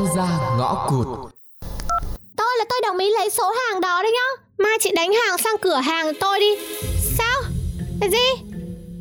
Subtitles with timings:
[0.00, 1.06] oan gia ngõ cụt.
[2.36, 4.42] Tôi là tôi đồng ý lấy số hàng đó đấy nhá.
[4.58, 6.56] Mai chị đánh hàng sang cửa hàng tôi đi.
[7.18, 7.42] Sao?
[8.00, 8.44] Cái gì?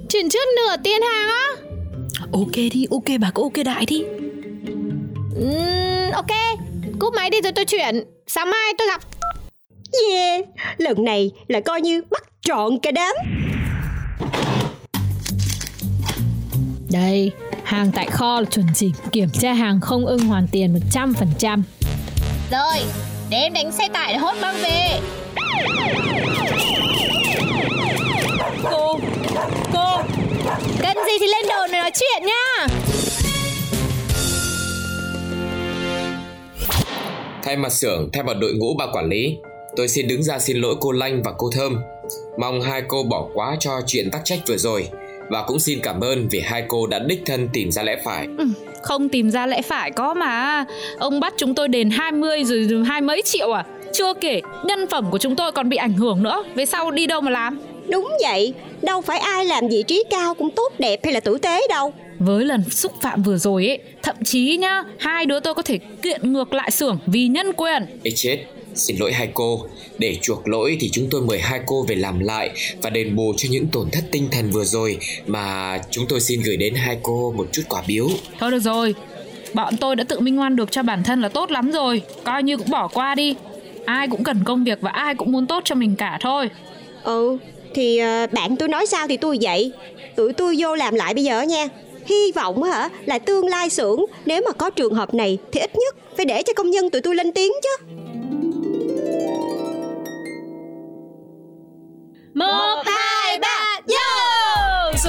[0.10, 1.48] Chuyển trước nửa tiền hàng á?
[2.34, 4.04] Ok đi, ok bà cứ ok đại đi.
[5.40, 6.60] Uhm, ok.
[7.00, 8.04] Cúp máy đi rồi tôi chuyển.
[8.28, 9.02] Sáng mai tôi gặp.
[10.10, 10.46] Yeah,
[10.78, 13.16] lần này là coi như bắt trọn cả đám.
[16.92, 17.32] Đây,
[17.70, 21.62] hàng tại kho là chuẩn chỉnh, kiểm tra hàng không ưng hoàn tiền 100%.
[22.52, 22.78] Rồi,
[23.30, 25.00] để em đánh xe tải để hốt băng về
[28.64, 29.00] Cô,
[29.74, 29.98] cô,
[30.82, 32.68] Cần gì thì lên đồ này nói chuyện nhá
[37.44, 39.38] Thay mặt xưởng, thay mặt đội ngũ ban quản lý,
[39.76, 41.78] tôi xin đứng ra xin lỗi cô Lanh và cô Thơm.
[42.38, 44.90] Mong hai cô bỏ quá cho chuyện tắc trách vừa rồi
[45.30, 48.28] và cũng xin cảm ơn vì hai cô đã đích thân tìm ra lẽ phải.
[48.82, 50.66] Không tìm ra lẽ phải có mà.
[50.98, 53.66] Ông bắt chúng tôi đền 20 rồi rồi hai mấy triệu à?
[53.94, 56.44] Chưa kể nhân phẩm của chúng tôi còn bị ảnh hưởng nữa.
[56.56, 57.60] Về sau đi đâu mà làm?
[57.88, 61.38] Đúng vậy, đâu phải ai làm vị trí cao cũng tốt đẹp hay là tử
[61.38, 61.94] tế đâu.
[62.20, 65.80] Với lần xúc phạm vừa rồi ấy Thậm chí nhá Hai đứa tôi có thể
[66.02, 67.86] kiện ngược lại xưởng vì nhân quyền.
[68.04, 69.66] Ê chết, xin lỗi hai cô.
[69.98, 72.50] Để chuộc lỗi thì chúng tôi mời hai cô về làm lại
[72.82, 74.98] và đền bù cho những tổn thất tinh thần vừa rồi.
[75.28, 78.08] Mà chúng tôi xin gửi đến hai cô một chút quà biếu.
[78.40, 78.96] Thôi được rồi.
[79.54, 82.02] Bọn tôi đã tự minh oan được cho bản thân là tốt lắm rồi.
[82.24, 83.36] Coi như cũng bỏ qua đi.
[83.86, 86.50] Ai cũng cần công việc và ai cũng muốn tốt cho mình cả thôi.
[87.04, 87.38] Ừ,
[87.74, 89.72] thì ờ, bạn tôi nói sao thì tôi vậy?
[90.16, 91.68] Tụi tôi vô làm lại bây giờ nha.
[92.06, 95.72] Hy vọng hả là tương lai xưởng Nếu mà có trường hợp này Thì ít
[95.76, 97.86] nhất phải để cho công nhân tụi tôi lên tiếng chứ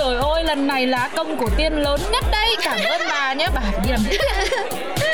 [0.01, 3.49] Trời ơi, lần này là công của Tiên lớn nhất đây Cảm ơn bà nhé,
[3.55, 4.01] bà phải đi làm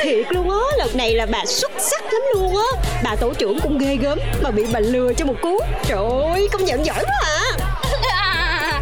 [0.03, 2.81] Thiệt luôn á, lần này là bà xuất sắc lắm luôn á.
[3.03, 5.59] Bà tổ trưởng cũng ghê gớm Mà bị bà lừa cho một cú.
[5.85, 5.99] Trời
[6.33, 8.81] ơi, công nhận giỏi quá à.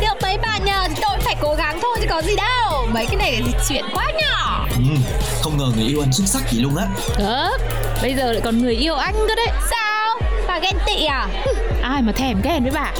[0.00, 2.86] Được mấy bà nhờ thì tôi phải cố gắng thôi chứ có gì đâu.
[2.94, 4.66] Mấy cái này là chuyện quá nhỏ.
[4.76, 4.82] Ừ,
[5.42, 6.86] không ngờ người yêu anh xuất sắc vậy luôn á.
[7.18, 7.52] Đó,
[8.02, 9.48] bây giờ lại còn người yêu anh cơ đấy.
[9.70, 9.83] Sao?
[10.54, 11.28] Bà ghen tị à?
[11.82, 12.92] Ai mà thèm ghen với bà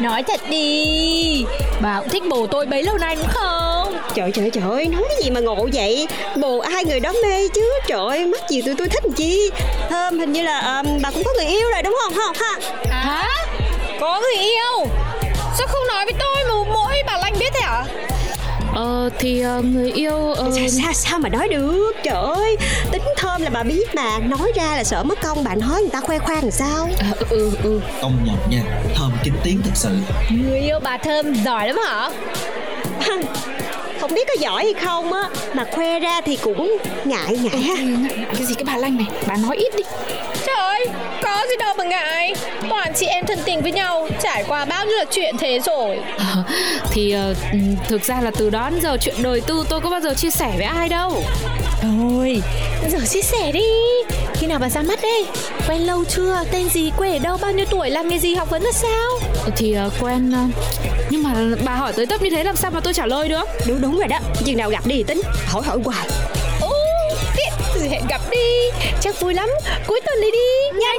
[0.00, 1.44] Nói thật đi
[1.80, 3.98] Bà cũng thích bồ tôi bấy lâu nay đúng không?
[4.14, 6.08] Trời trời trời, nói cái gì mà ngộ vậy
[6.40, 9.50] Bồ ai người đó mê chứ Trời ơi, mắc gì tụi tôi thích làm chi
[9.90, 12.12] Thơm hình như là ờ, bà cũng có người yêu rồi đúng không?
[12.14, 12.58] không ha?
[12.90, 13.28] Hả?
[14.00, 14.86] Có người yêu?
[15.58, 16.37] Sao không nói với tôi
[18.78, 21.92] Ờ, thì ờ, người yêu ờ, Sao, sao, sao mà nói được?
[22.04, 22.56] Trời ơi
[22.92, 24.18] Tính thơm là bà biết mà.
[24.18, 26.88] Nói ra là sợ mất công Bà nói người ta khoe khoang làm sao?
[26.98, 28.62] À, Ừ, ừ, Công nhận nha,
[28.94, 29.90] thơm kính tiếng thật sự.
[30.30, 32.10] Người yêu bà Thơm giỏi lắm hả?
[34.00, 37.74] Không biết có giỏi hay không á Mà khoe ra thì cũng ngại ngại ha.
[38.36, 38.54] Cái gì?
[38.54, 39.82] Cái bà Lanh này, bà nói ít đi.
[40.46, 40.86] Trời ơi,
[41.22, 42.17] có gì đâu mà ngại
[42.70, 45.98] Toàn chị em thân tình với nhau Trải qua bao nhiêu là chuyện thế rồi
[46.90, 47.58] Thì ờ, ừ,
[47.88, 50.30] thực ra là từ đó đến giờ chuyện đời tư tôi có bao giờ chia
[50.30, 51.22] sẻ với ai đâu
[51.82, 52.42] Thôi,
[52.88, 53.66] giờ chia sẻ đi
[54.34, 55.26] Khi nào bà ra mắt đây?
[55.68, 56.44] Quen lâu chưa?
[56.52, 56.92] Tên gì?
[56.96, 57.36] Quê ở đâu?
[57.36, 57.90] Bao nhiêu tuổi?
[57.90, 58.34] Làm nghề gì?
[58.34, 59.30] Học vấn là sao?
[59.56, 60.62] Thì ờ, quen ờ,
[61.10, 61.34] Nhưng mà
[61.64, 63.98] bà hỏi tới tấp như thế làm sao mà tôi trả lời được Đúng đúng
[63.98, 66.08] rồi đó Chừng nào gặp đi tính Hỏi hỏi hoài
[67.90, 68.70] hẹn gặp đi
[69.00, 69.48] Chắc vui lắm
[69.86, 70.96] Cuối tuần đi đi Nhanh